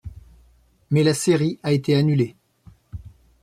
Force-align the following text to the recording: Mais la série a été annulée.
Mais 0.89 1.03
la 1.03 1.13
série 1.13 1.59
a 1.61 1.71
été 1.73 1.95
annulée. 1.95 2.35